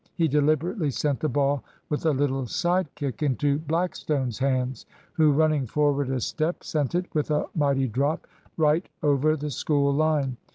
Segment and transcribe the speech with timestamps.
[0.15, 5.67] He deliberately sent the ball with a little side kick into Blackstone's hands, who, running
[5.67, 8.25] forward a step, sent it, with a mighty drop,
[8.57, 10.37] right over the School line.